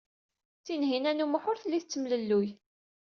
Tinhinan 0.65 1.23
u 1.23 1.27
Muḥ 1.27 1.43
ur 1.51 1.57
telli 1.59 1.79
tettemlelluy. 1.81 2.49